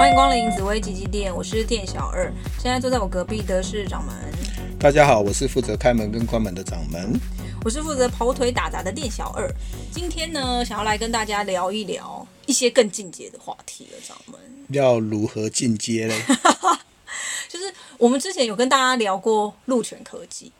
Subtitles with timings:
[0.00, 2.32] 欢迎光临紫薇吉吉店，我是店小二。
[2.58, 4.14] 现在坐在我隔壁的是掌门。
[4.78, 7.20] 大家好，我是负责开门跟关门的掌门。
[7.66, 9.46] 我是负责跑腿打杂的店小二。
[9.92, 14.40] 今天呢，想要来跟大家聊一聊一些更进阶的话题了，掌门。
[14.70, 16.18] 要如何进阶嘞？
[17.46, 20.50] 就是我们之前有跟大家聊过鹿泉科技。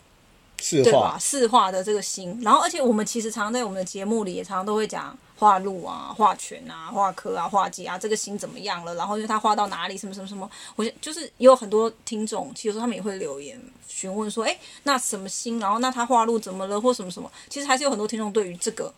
[0.61, 1.16] 四对吧？
[1.18, 8.95] 四化的这个心，然后而且我们其实常常在我们的节目里也常常都会讲化禄啊、化权啊、化科啊、化忌啊，这个心怎么样了？
[8.95, 15.59] 然后因为它化到哪里，什么什么什么，我就是也有很多听众，其实他们也会留言询问说，哎，那什么心？
[15.59, 17.30] 然后那他画路怎么了，或什么什么？
[17.48, 18.92] 其实还是有很多听众对于这个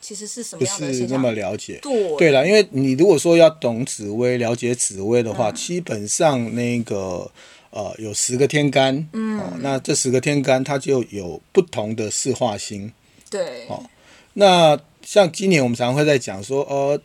[0.00, 1.80] 其实是什么样的星，不是那么了解。
[1.82, 7.30] 对对了，因为你如果说要懂紫薇、了解紫薇的话，嗯、基本上那个。
[7.70, 12.92] 呃，有十个天干，嗯、哦，那这十个天干它就有不同的四化星，
[13.30, 13.82] 对，哦，
[14.34, 17.00] 那像今年我们常常会在讲说，呃，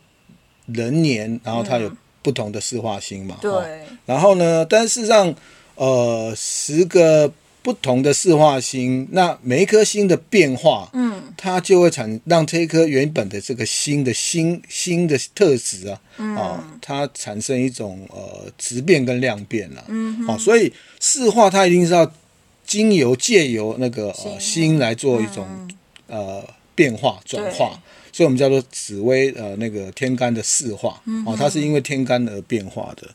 [0.66, 1.90] 人年，然后它有
[2.22, 3.64] 不同的四化星嘛，对、哦，
[4.06, 5.34] 然后呢，但事实上，
[5.76, 7.32] 呃，十个。
[7.64, 20.70] 不同的四化星，那每一颗星的变化，嗯，它就会产让这一颗原本的这个星的星星的特质啊，嗯、哦，它产生一种呃质变跟量变了，嗯哼，哦，所以
[21.00, 22.12] 四化它一定是要
[22.66, 24.94] 经由借由那个呃星来。
[24.94, 25.46] 做一种、
[26.08, 27.80] 嗯、呃变化转化，
[28.12, 33.08] 所以我们叫做紫薇呃那个天干的四化，嗯，哦，它是因为天干而变化的。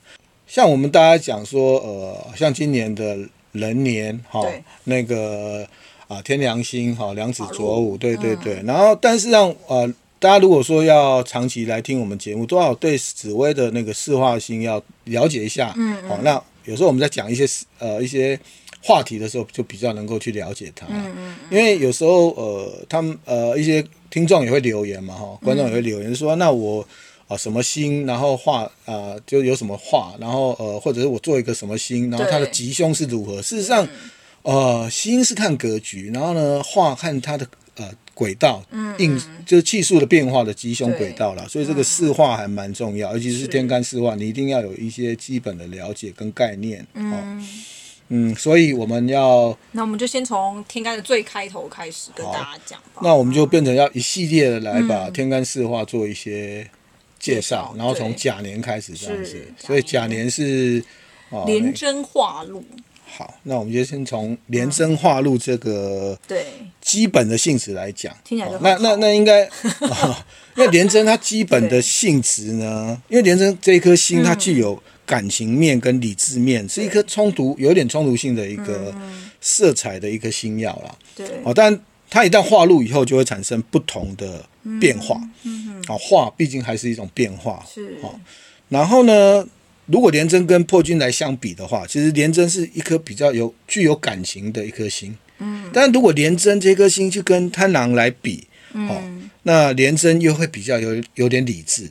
[0.47, 3.29] 像我们大家讲说，呃，像今年的。
[3.51, 4.45] 人年哈，
[4.83, 5.67] 那个
[6.07, 8.55] 啊天梁星哈，梁子卓武，对对对。
[8.55, 9.87] 嗯、然后，但是让呃
[10.19, 15.73] 大家如果说要长期来听我们节目，都要对紫薇的那个四化星要了解一下。
[15.77, 16.09] 嗯，嗯。
[16.09, 17.45] 好，那有时候我们在讲一些
[17.79, 18.39] 呃一些
[18.83, 20.85] 话题的时候，就比较能够去了解它。
[20.89, 21.35] 嗯嗯。
[21.49, 26.87] 因为有时候呃他们呃一些听众也会留言嘛哈，观众也会留言说，嗯、那我。
[27.29, 33.39] 啊，什么星，然后画啊，就有什么画，然后呃，或者是我做一个什么星，然后它的吉凶是如何？
[33.39, 33.87] 事实上，
[34.41, 39.15] 嗯、呃，星是看格局，然后呢，画看它的呃轨道，嗯，应
[39.45, 41.47] 就是气数的变化的吉凶轨道了。
[41.47, 46.83] 所以这个四化还蛮重要，嗯、尤其是天干四化，你一定要有一些基本的了解跟概念。
[46.95, 47.43] 嗯、哦、
[48.07, 53.01] 嗯，所以我们要，那我们就先从天干的最开头开始跟大家讲吧。
[53.03, 56.67] 那我们就变成要一系列的来把天干四化做一些。
[57.19, 60.29] 介绍，然后从甲年开始这样子，所以甲年。
[60.29, 60.83] 是
[61.45, 62.63] 连贞化禄。
[63.05, 66.45] 好，那我们就先从连贞化禄这个对。
[66.79, 68.15] 基本的性质来讲。
[68.23, 69.43] 听起来那那那应该，
[70.55, 78.95] 因为廉贞它基本的性质呢，因为连贞这一颗星它具有感情面跟理智面，是一颗冲突有点冲突性的一个
[79.41, 80.95] 色彩的一颗星曜啦。
[81.15, 81.79] 对，哦，但
[82.09, 84.43] 它一旦化禄以后，就会产生不同的
[84.79, 85.19] 变化。
[85.89, 87.97] 啊，化毕竟还是一种变化，是。
[88.69, 89.43] 然后呢，
[89.87, 95.17] 如果廉贞跟破军来相比的话，其实廉贞是一颗比较有具有感情的一颗星。
[95.39, 95.67] 嗯。
[95.73, 99.01] 但如果廉贞这颗星去跟贪狼来比，哦，
[99.41, 101.89] 那廉贞又会比较有有点理智。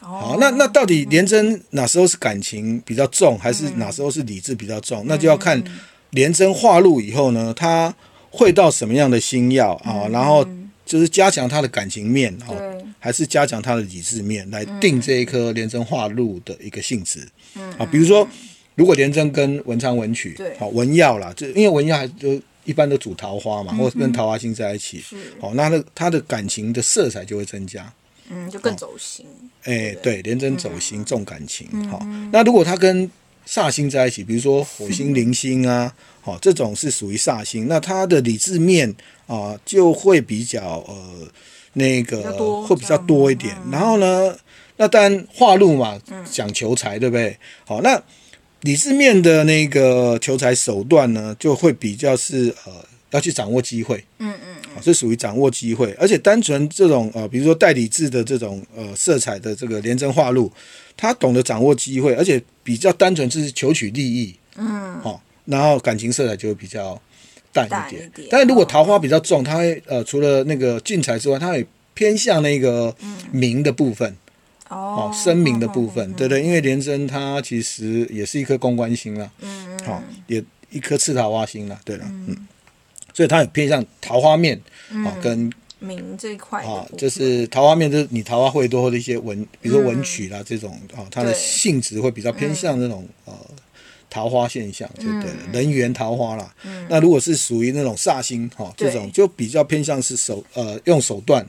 [0.00, 5.04] 好，那那到底廉贞哪时候是感情比较重，还是哪时候是理智比较重？
[5.06, 5.62] 那就要看
[6.10, 7.94] 廉贞化禄以后呢，它
[8.30, 10.06] 会到什么样的星曜啊？
[10.12, 10.46] 然后。
[10.88, 12.56] 就是加强他的感情面对。
[12.56, 17.28] 哦，还是加强他的理智面来定这一颗廉贞化禄的一个性质。
[17.54, 18.26] 嗯，啊，比如说，
[18.74, 25.02] 如果廉贞跟文昌文曲，对，好文曜啦，就因为文曜还就一般都主桃花嘛，嗯、或者跟桃花星在一起，
[25.40, 27.92] 好，那他他的感情的色彩就会增加，
[28.30, 29.24] 嗯，就更走心。
[29.62, 33.08] 哎、欸，对，廉贞走心重感情，好，那如果他跟
[33.46, 38.94] 煞星在一起，比如说火星、铃星啊，好、嗯，这种是属于煞星，那他的理智面。
[39.28, 41.28] 啊，就会比较呃，
[41.74, 43.54] 那个会比较多一点。
[43.66, 44.34] 嗯、然后呢，
[44.78, 46.00] 那当然化禄嘛，
[46.32, 47.36] 讲求财，对不对？
[47.66, 48.02] 好，那
[48.62, 52.72] 理智面的那个求财手段呢，就会比较是呃，
[53.10, 54.02] 要去掌握机会。
[54.18, 60.50] 嗯嗯，嗯是属于掌握机会，而且单纯这种呃，比如说代理智的这种呃色彩的这个廉贞化禄，
[60.96, 64.34] 他懂得掌握机会，而且比较单纯是求取利益。
[64.56, 67.00] 嗯，好，然后感情色彩就会比较。
[67.50, 72.94] 淡一点，一点，但是如果桃花比较重，它会呃除了那个俊才之外，它会偏向那个
[73.32, 74.14] 明的部分，
[74.68, 82.36] 嗯、哦，声明的部分，嗯、对对，因为廉贞它其实也是一颗公关星啦，嗯好、哦，也一颗赤桃花星啦，对了，嗯，嗯，
[83.14, 84.60] 所以它也偏向桃花面，
[84.90, 93.32] 嗯、哦，跟明这一块，啊、哦，就是桃花面，就是你桃花会多的一些文，比如说文曲啦、嗯、这种，啊、哦，它的性质会比较偏向那种，呃。
[94.10, 96.54] 桃花现象就对人缘桃花啦。
[96.64, 101.46] 嗯、那如果是属于那种煞星哈，这种就比较偏向是手呃用手段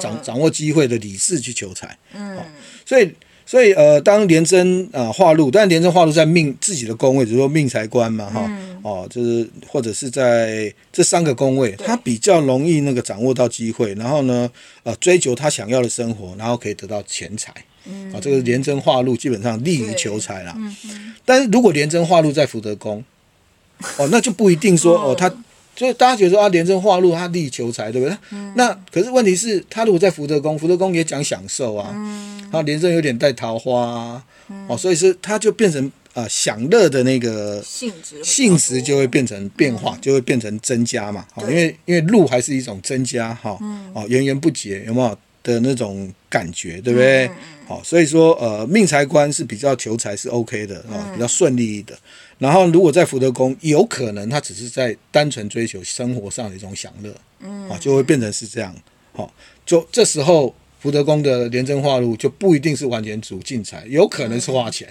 [0.00, 1.96] 掌掌握机会的理智去求财。
[2.14, 2.38] 嗯，
[2.86, 3.12] 所以
[3.44, 14.50] 所以呃，当廉贞啊化禄，但廉贞化禄在命自己的宫位，比如说命财官嘛，哈、嗯，哦，就是或者是在这三个宫位，他比较容易那个掌握到机会，然后呢，
[14.82, 17.52] 呃，追求他想要的生活，然后可以得到钱财。
[17.86, 20.54] 嗯，啊，这个廉贞化禄基本上利于求财啦。
[20.56, 21.14] 嗯嗯。
[21.24, 23.04] 但是如果廉贞化禄在福德宫，
[23.98, 25.32] 哦，那就不一定说哦，他。
[25.74, 28.14] 所以大家觉得说啊，廉贞化禄他利求财，对不对？
[28.30, 41.26] 嗯、那可是问题是，他如果在福德宫，福德宫也讲享受啊，嗯、他廉贞有点带桃花啊，嗯、哦，所以是他就变成啊、呃、享乐的那个性质，性质就会变成变化，嗯、就会变成增加嘛。
[41.32, 43.58] 好、哦，因为因为禄还是一种增加哈，
[43.94, 45.18] 哦，源源不绝，有没有？
[45.44, 47.28] 的那种感觉，对不对？
[47.66, 51.98] 好、所以说呃，命财官是比较求财是 OK 的啊、哦，比较顺利的。
[52.38, 58.72] 然后，如果在福德宫，有可能他只是在单纯追求生活上的一种享乐，嗯，啊，就会变成是这样，
[59.14, 59.34] 好，
[59.66, 64.86] 就这时候福德宫的廉贞化禄就不一定是完全主进财，有可能是花钱，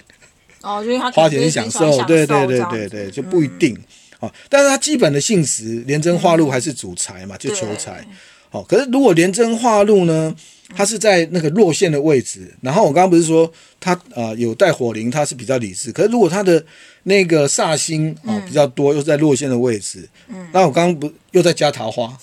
[0.62, 3.76] 哦，就是他花钱享受，对对对对对，就不一定，
[4.20, 8.06] 啊，但是他基本的性质廉贞化禄还是主财嘛，就求财，
[8.50, 10.34] 好，可是如果廉贞化禄呢？
[10.74, 15.92] 他是在那个落陷的位置，然后我刚刚不是说他啊、呃、有带火灵，他是比较理智。
[15.92, 16.64] 可是如果他的
[17.02, 22.16] 那个煞星啊、呃、比较多，又在落陷的位置，嗯，那我刚刚不又在加桃花，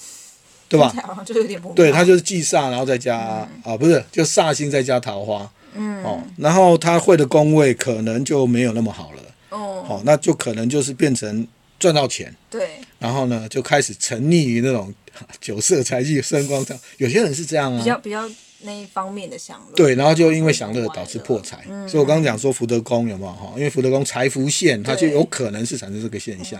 [0.68, 0.92] 对吧？
[1.24, 3.20] 就有点不对，他就是忌煞，然后再加
[3.64, 14.94] 啊、不是就煞星再加桃花，嗯，哦，然后他会的工位可能就没有那么好了，哦，哦，那就可能就是变成赚到钱，对，然后呢就开始沉溺于那种。
[15.42, 18.30] 酒色财气声光上，有些人是这样啊，比较比较
[18.62, 19.76] 那一方面的享乐。
[19.76, 21.66] 对，然后就因为享乐导致破财。
[21.70, 23.54] 嗯、所以我刚刚讲说福德宫有没有哈？
[23.56, 26.60] 因为福德宫财福线，它就有可能是产生这个现象。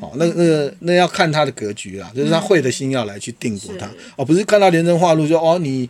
[0.00, 3.86] 好、嗯，那那那要看他的格局啦，就是他会的心要来去定夺他。
[3.86, 5.88] 嗯、哦，不是看到连贞化禄就哦你，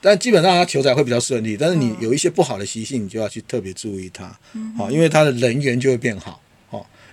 [0.00, 4.38] 但基本上他求财会比较顺利，但是你有一些不好的习性，你就要去特别注意他。
[4.76, 6.40] 好，因为他的人缘就会变好。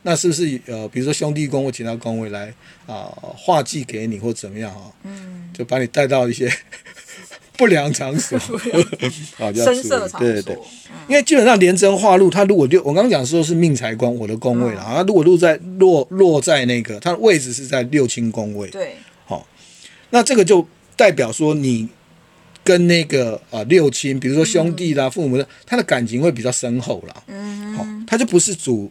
[0.02, 2.54] 那是不是呃，比如说兄弟宫或其他宫位来
[2.88, 4.90] 啊，化、呃、忌给你或怎么样哈？
[5.04, 6.50] 嗯，就把你带到一些
[7.60, 8.40] 不良场所，
[9.38, 10.20] 啊， 深色场所。
[10.22, 10.58] 对对。
[11.10, 15.02] 因为基本上廉贞化禄，他如果就，我刚刚讲说是命财官，我的宫位了啊。
[15.02, 18.70] 嗯、如果落在落落在那个，他的位置是在六亲宫位。
[18.70, 18.96] 对，
[19.26, 19.46] 好，
[20.12, 20.66] 那这个就
[20.96, 21.90] 代表说你
[22.64, 27.24] 跟那个啊、呃、六亲，比如说兄弟啦、父母的，他的感情会比较深厚啦。
[27.28, 28.90] 嗯，好，他就不是主。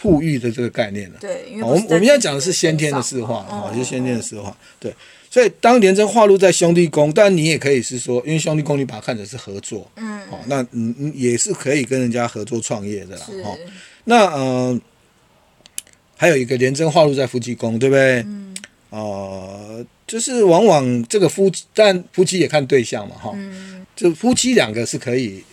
[0.00, 4.94] 富裕的这个概念了，对，我们我们现在讲的是先天的四化，啊，就是先天的四化，对，
[5.30, 13.56] 所以当廉贞化禄在兄弟宫，但你也可以是说，因为兄弟宫你把它看成是合作，嗯，好，那嗯嗯也是可以跟人家合作创业的啦，哈，
[14.04, 14.80] 那呃
[16.16, 18.20] 还有一个廉贞化禄在夫妻宫，对不对？
[18.22, 18.56] 嗯，
[18.90, 25.44] 呃，就是往往这个夫妻，但夫妻也看对象嘛，哈，嗯，就夫妻两个是可以。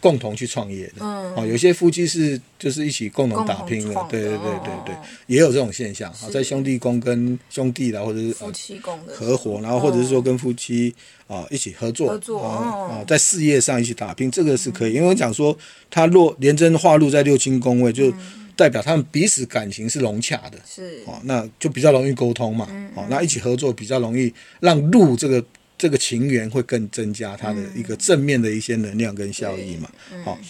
[0.00, 6.08] 共同去创业的，嗯、哦，有些夫妻是就是一起共同打拼的，对对对对对，哦、也有这种现象。
[6.12, 9.12] 啊，在兄弟宫跟兄弟啦，或者是夫妻宫的。
[9.12, 10.94] 合伙，然后或者是说跟夫妻
[11.26, 14.92] 啊、哦、一起合作，合作啊、哦，在事业上一起打拼，这个是可以。
[14.92, 15.56] 嗯、因为我讲说
[15.90, 18.12] 他若廉贞化禄在六亲宫位，就
[18.54, 21.02] 代表他们彼此感情是融洽的，是。
[21.06, 22.68] 哦，那就比较容易沟通嘛，
[23.08, 25.44] 那一起合作比较容易让禄这个。
[25.78, 29.88] 这个情缘会更增加它的一个正面的一些能量跟效益嘛。
[30.24, 30.46] 好、嗯，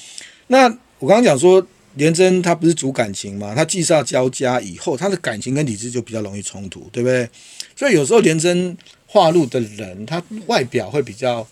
[0.47, 0.65] 那
[0.99, 1.65] 我刚刚讲说
[1.95, 7.29] 廉贞他不是主感情嘛，他忌煞交加以后，他的感情跟理智就比较容易冲突，对不对？
[7.77, 8.77] 所以有时候廉贞
[9.07, 11.47] 化禄的人，他外表会比较。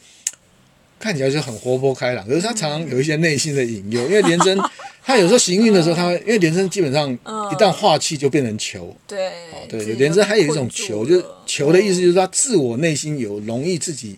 [0.99, 4.59] 看起来就很活泼开朗，可是他常常有一些内心的隐忧，因为廉贞
[5.05, 9.31] 他有时候行运的时候，他会因为廉贞基本上一旦化气就变成球，对，
[9.69, 14.17] 对，廉贞还有一种球，就是球的意思就是他自我内心有容易自己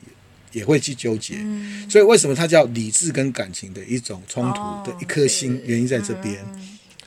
[0.52, 1.34] 也会去纠结，
[1.90, 6.38] 所以为什么他叫理智跟感情的一种冲突的一颗心，原因在这边。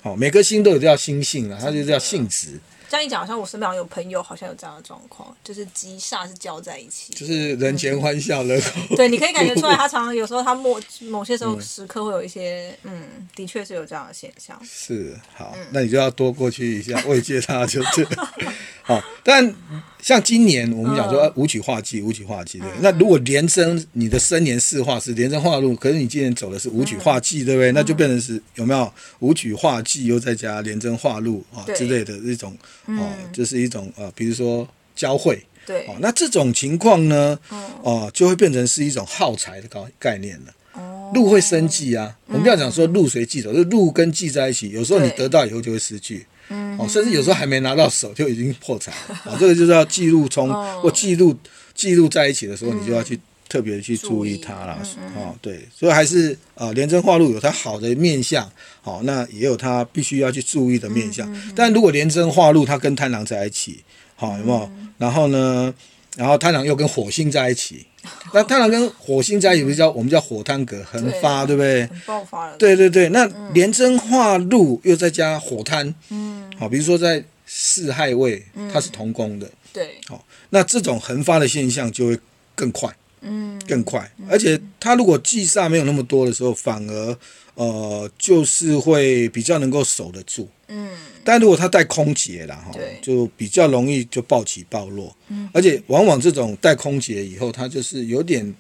[0.04, 2.60] 好，每颗心都有叫心性啊，它就叫性质。
[2.92, 14.60] 这样一讲，好像我身边有朋友好像有这样的状况，就是吉煞是交在一起，就是人前欢笑，人后、嗯、对，你可以感觉出来，他常常有时候他某某些时候时刻会有一些，嗯，嗯，的确是有这样的现象。
[14.62, 18.06] 是好，嗯、那你就要多过去一下慰藉他，就是
[18.84, 19.04] 好。
[19.24, 19.54] 但
[20.02, 27.72] 像今年我们讲说五曲化忌，五曲化忌对，嗯、那如果连生你的生年四化是连生化禄，可是你今年走的是五曲化忌，对不对？
[27.72, 32.58] 嗯、那就变成是有没有五曲化忌又再加连生化禄啊之类的这种。
[32.86, 40.54] 哦，这、就是一种呃，比如说交汇，对，哦，那这种情况呢，哦、呃，就会变成是一种耗财的概概念了。
[40.74, 49.16] 哦，禄会生忌啊，嗯、我们不要讲说路随忌走，就路跟忌在一起，有时候你得到以后就会失去，嗯，哦，甚至有时候还没拿到手就已经破产了。
[49.16, 50.50] 啊、哦，这个就是要记录从
[50.82, 51.34] 或记录
[51.74, 53.18] 记录在一起的时候，你就要去
[53.48, 54.78] 特别去注意它了。
[55.16, 58.44] 哦，对，所以还是啊，廉贞化禄有它好的面相，
[58.82, 61.28] 好、哦，那也有它必须要去注意的面相。
[61.56, 63.84] 但如果廉贞化禄它跟贪狼在一起，
[64.16, 64.72] 好、哦，有没有？
[64.98, 65.74] 然后呢，
[66.18, 67.86] 然后贪狼又跟火星在一起。
[68.34, 71.90] 那贪狼跟火星在一起，不是叫我们叫火贪格横发，对，不对？
[72.06, 72.58] 爆发了。
[72.58, 82.20] 对对对，那廉贞化禄又再加火贪，嗯，好，比如说在四害位，它是同宫的，对，好，那这种横发的现象就会
[82.56, 82.92] 更快，
[83.22, 87.18] 嗯，更快，而且它如果忌煞没有那么多的时候，反而
[87.54, 90.90] 呃就是会比较能够守得住，嗯。
[91.24, 98.54] 但如果他带空劫了哈，就比较容易就暴起暴落，嗯，而且往往这种带空劫以后，他就是有点，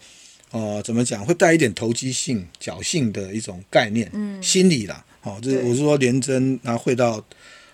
[0.51, 7.24] 呃，怎么讲，会带一点投机性、侥幸的一种概念，嗯，心理啦，好，这我是说廉贞，然后会到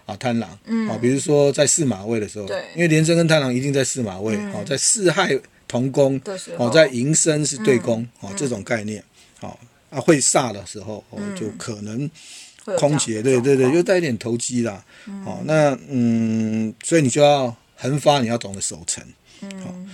[0.06, 6.20] 啊贪狼，嗯，啊，比如说在四马位的时候，对，因为廉贞跟贪狼一定在四马位，好，在四害同宫，
[6.58, 9.04] 哦，在寅申是对宫，哦，这种概念，
[9.40, 12.10] 好，啊，会煞的时候，哦，就可能。
[12.76, 14.84] 空姐，对对对，又带一点投机啦。
[15.08, 19.04] 嗯、哦，那嗯，所以你就要横发，你要懂得守城。
[19.42, 19.90] 嗯。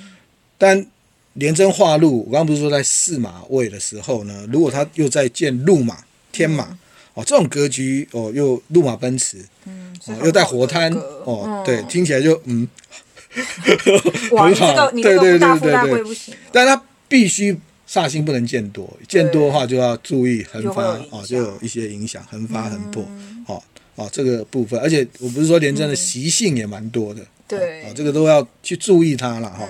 [0.58, 0.86] 但
[1.34, 4.48] 廉贞化禄，我刚刚不是说在四马位的时候呢？
[4.52, 6.78] 如果他又在见禄马、天马，嗯、
[7.16, 10.92] 哦，这种格局哦，又禄马奔驰，嗯，哦、又带火贪，
[11.26, 12.68] 哦，嗯、对，听起来就嗯，
[14.32, 16.16] 哇很好，对对对对对，
[16.52, 17.60] 但他必须。
[17.94, 20.82] 煞星不能见多，见多的话就要注意横发
[21.12, 23.08] 哦，就有一些影响，横发横破，
[23.46, 23.62] 哦
[23.94, 29.70] 哦这个部分，而且我不是说廉贞的习性也蛮多的，对，啊这个都要去注意它了哈。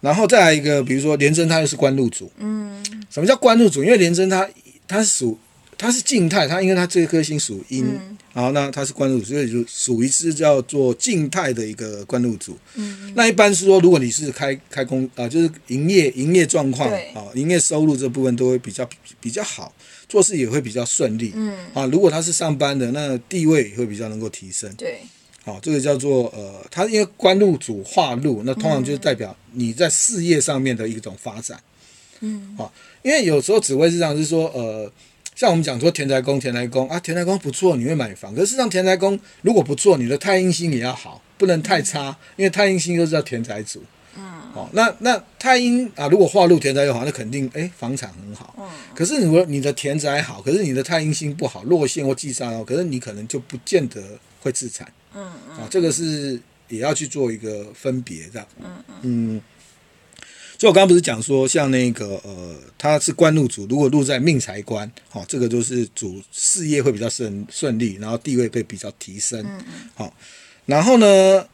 [0.00, 3.84] 然后再来一个，比如说廉贞它又是官禄主，嗯，什么叫官禄主？
[3.84, 4.48] 因为廉贞它
[4.88, 5.38] 它是属
[5.80, 7.98] 它是静态，它因为它这颗星属阴。
[8.32, 12.56] 然后那它是官禄，所以就属于是叫做静态的一个官禄组。
[12.76, 18.88] 嗯，那一般是说，如果你是开开工啊、呃，就是营业营业状况啊，营业收入这部分都会比较
[19.20, 19.74] 比较好，
[20.08, 21.32] 做事也会比较顺利。
[21.34, 24.72] 嗯，啊，如果他是上班的，那地位也会比较能够提升。
[24.76, 25.00] 对，
[25.42, 31.60] 好、啊，这个叫做呃，它因为官禄主化禄，那通常就是代表你在事业上面的一种发展。
[32.20, 32.72] 嗯，好、啊，
[33.02, 34.92] 因为有时候紫微是这样，就是说呃。
[35.40, 38.34] 像我们讲说田宅宫，田宅宫啊，田宅宫不错，你会买房。
[38.34, 43.82] 可是实上田宅宫如果不错，你的太阴星也要好，不能太差，因为太阴星就是叫田宅主。
[44.18, 44.22] 嗯。
[44.54, 48.54] 哦，那那太阴啊，如果化入田宅又好，那肯定哎房产很好。
[48.58, 48.68] 嗯。
[48.94, 54.02] 可是如果你的田宅好，可是你的太阴星不好，落陷或忌煞哦，可是你可能就不见得
[54.42, 54.86] 会自产。
[55.14, 55.56] 嗯嗯。
[55.56, 58.46] 啊，这个是也要去做一个分别的。
[58.62, 58.94] 嗯嗯。
[59.04, 59.42] 嗯
[60.60, 69.42] 所以我刚刚不是讲说，像那个呃，他是官禄主，如果禄在命财官，好、哦，这个就是主事业会比较顺顺利，然后地位会比较提升，
[69.94, 70.12] 好、
[70.66, 71.46] 然后呢，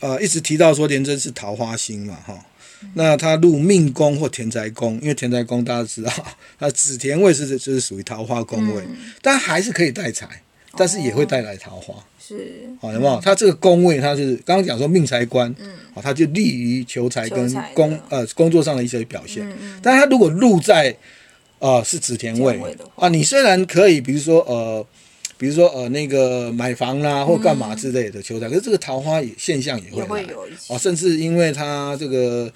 [0.00, 2.44] 呃，一直提到说廉贞是桃花星嘛，哈、
[2.92, 6.12] 那他入命宫或田宅宫，因为田宅宫大家知道，
[6.60, 10.42] 他子田位是就是属于桃花宫位，嗯、但还是可以带财，
[10.76, 11.94] 但是也会带来桃花。
[11.94, 12.36] 哦是，
[12.80, 13.20] 好，有没有？
[13.20, 19.44] 他这个宫位，他是刚刚讲说命财官，嗯，好，他就利于求财跟工呃工作上的一些表现。
[19.82, 20.96] 但他如果禄在，
[21.58, 22.60] 呃，是子田位
[22.94, 24.86] 啊，你虽然可以，比如说呃，
[25.36, 30.32] 比如说呃那个买房啦或干嘛之类的求财，可是这个桃花现象也会来，
[30.68, 32.50] 哦，甚至因为他这个。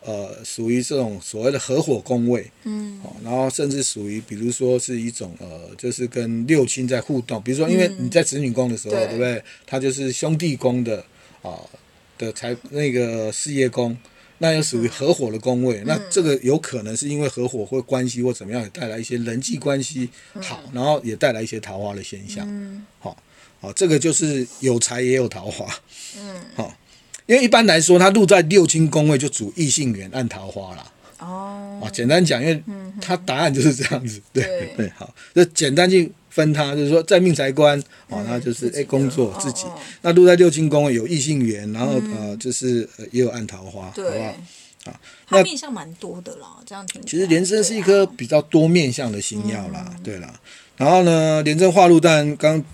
[0.00, 9.42] 呃，属于这种所谓的合伙工位，嗯，哦，然后甚至属于，比如说是一种呃，就是跟六亲在互动，比如说，因为你在子女宫的时候，嗯、对不对？
[9.66, 10.98] 他就是兄弟宫的
[11.42, 11.68] 啊、呃、
[12.16, 13.94] 的财那个事业宫，
[14.38, 20.08] 那又属于合伙的工位，嗯、那这个有可能是因为合伙或关系或怎么样，也带来一些人际关系
[20.40, 23.16] 好，嗯、然后也带来一些桃花的现象，嗯，好、哦，
[23.60, 25.66] 好、哦，这个就是有财也有桃花，
[26.16, 26.72] 嗯，好、哦。
[27.28, 30.90] 因为一般来说，他入在六亲宫位就主异性缘，暗桃花啦。
[31.18, 32.62] 哦，啊，简单讲，因为
[33.02, 39.66] 他答案就是这样子，对对，好，就简单去分他，就是说在命财官，哦，那就是哎工作自己，
[40.00, 44.90] 那入在六亲宫位有异性缘，然后呃就是也有暗桃花，好不好？
[44.90, 47.02] 啊，那面相蛮多的啦，这样听。
[47.04, 50.32] 其实莲贞是一颗比较多面相的星耀啦，对啦。
[50.78, 52.64] 然后呢，廉贞化禄，但刚。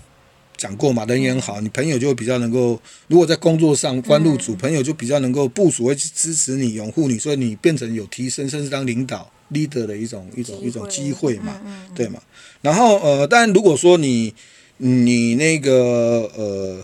[0.65, 2.79] 讲过嘛，人缘好，你朋友就会比较能够。
[3.07, 11.61] 如果在工作上官禄主，朋友就比较能够部署，会支持你、拥护你，所以你变成有提升，甚至当领导 leader 的一种一种一种机会嘛，
[11.93, 12.19] 对嘛？
[12.63, 14.33] 然后呃，但如果说你
[14.77, 16.83] 你那个呃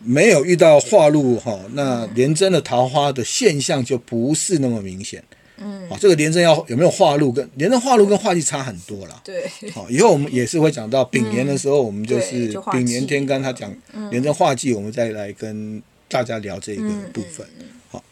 [0.00, 5.24] 没有遇到化禄哈，那连真的桃花的现象就不是那么明显。
[5.60, 9.22] 嗯，啊，这个廉贞要有没有化禄跟廉政化禄跟化忌差很多了。
[9.24, 13.74] 对，好，以后我们也是会讲到丙年的时候，我们就是丙年天干，他讲
[14.10, 17.46] 廉政化忌，我们再来跟大家聊这个部分。
[17.90, 18.02] 好，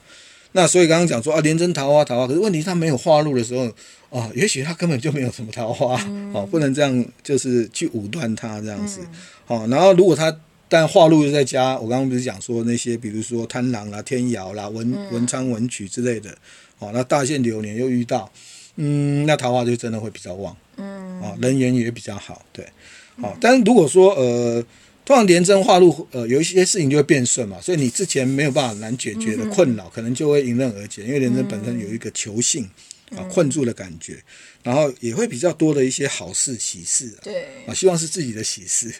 [0.53, 3.71] 那所以刚刚讲说啊，廉贞桃花桃花，可是问题他没有化禄的时候，
[4.11, 9.01] 哦，也许他根本就没有什么桃花，嗯、哦，不能这样就是去武断他这样子。
[9.45, 10.37] 好、然后如果他
[10.69, 16.31] 但化禄又在家，我刚刚不是讲说那些，比如说贪狼啦、天姚啦、文文昌文曲之类的，
[16.79, 18.31] 哦，那大限流年又遇到，
[18.77, 22.65] 嗯，那桃花就真的会比较旺，嗯，哦，人缘也比较好，对，
[23.21, 24.65] 好、哦，但是如果说呃。
[25.07, 32.71] 通常连贞化禄，呃，有一些事情就会变顺嘛，所以你之前没有办法难解决的困扰，嗯、可能就会迎刃而解，因为连贞本身有一个求性、嗯、
[33.15, 34.19] 啊，困住的感觉，
[34.63, 37.47] 然后也会比较多的一些好事喜事，对。
[37.67, 38.93] 啊，希望是自己的喜事，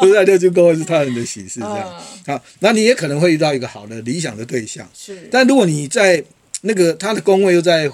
[0.00, 1.88] 不是在六亲宫位是他人的喜事这样。
[1.88, 6.24] 啊，好，那你也可能会遇到一个好的理想的对象，是，但如果你在
[6.62, 7.88] 那个他的宫位又在，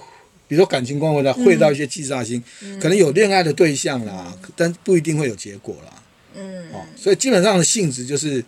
[0.47, 6.03] 比如说感情宫位呢，会到一些七煞星，嗯、可能有恋爱的对象啦，嗯、但不一定会有结果啦。
[6.35, 8.45] 嗯，哦，所以基本上的性质就是，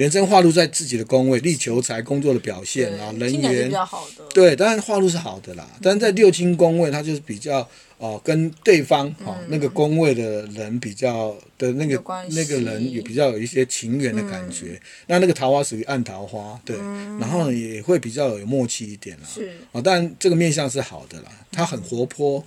[0.00, 4.24] 廉贞化禄在自己的宫位，力求财，工作的表现啊，人缘比较好的。
[4.32, 14.80] 对，当然化禄是好的啦，但是在六亲宫位，它就是比较哦，跟对方哦那个宫位的人比较的那个那个人也比较有一些情缘的感觉。
[15.06, 16.78] 那那个桃花属于暗桃花，对，
[17.18, 19.28] 然后也会比较有默契一点啦。
[19.30, 22.42] 是啊，但这个面相是好的啦，他很活泼。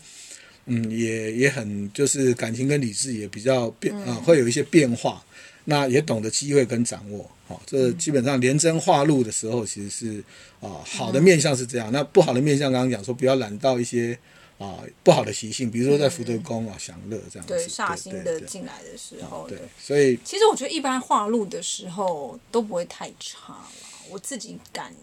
[0.66, 5.24] 嗯，也也很就是感情跟理智也比较变啊、呃，会有一些变化。
[5.66, 10.20] 那也懂得机会跟掌握，好、哦，这基本上连贞化路的时候，其实是
[10.60, 11.92] 啊、呃、好的面相是这样。
[11.92, 14.18] 那不好的面相，刚刚讲说不要染到一些
[14.58, 17.54] 啊、呃、不好的习性，比如说在福德宫啊享乐这样子。
[17.54, 23.68] 对煞星的进来的时候，对，所以其实我觉得一般化路的时候都不会太差了，
[24.10, 24.98] 我自己感觉。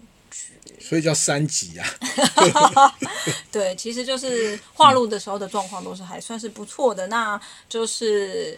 [0.78, 1.86] 所以叫三级啊，
[3.50, 7.08] 对，其实就是化路的时候的状况都是还算是不错的。
[7.08, 7.38] 那
[7.68, 8.56] 就是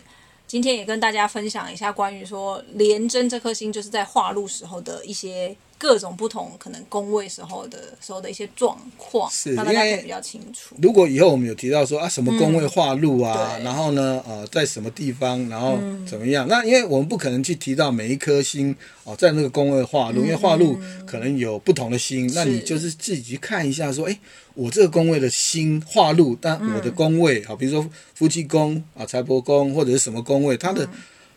[0.52, 5.56] 今天也跟大家分享一下关于说廉贞这颗星，就是在化禄时候的一些。
[5.82, 10.76] 各种不同可能工位时候的时候的一些状况，是让大家可以比较清楚。
[10.80, 15.76] 如果以后我们有提到说啊，什么工位化禄啊，嗯、然后呢，呃，在什么地方，然后
[16.06, 16.46] 怎么样？
[16.46, 24.16] 嗯、那因为我们不可能去提到每一颗星哦，在那个工位化禄，嗯、因为化禄可能有不同的星，嗯、那你就是自己去看一下，说，哎，
[24.54, 30.88] 我这个工位的星化禄，但我的工位啊，比如说夫妻宫啊、财帛宫或者是什么宫位，它的。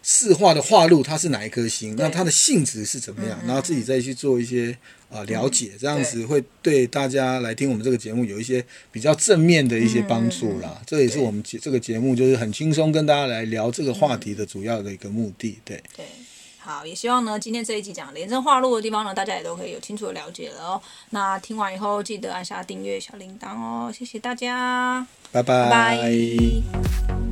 [0.08, 1.96] 四化的化禄，它是哪一颗星？
[1.98, 3.40] 那它的性质是怎么样？
[3.42, 4.72] 嗯、然后自己再去做一些
[5.10, 10.76] 啊、呃、了解，嗯、这样子会对大家来听我们这个节目有一些比较正面的一些帮助啦。
[10.76, 15.58] 嗯、这也是我们节这个节目就是很轻松跟大家来聊这个话题的主要的一个目的。
[15.66, 16.06] 对对，
[16.60, 20.82] 好，也希望呢今天这一集讲廉政化路的地方呢，大家也都可以有清楚的了解了哦。
[21.10, 25.68] 那听完以后记得按下订阅小铃铛哦，谢谢大家，拜拜。
[25.72, 27.25] 拜拜。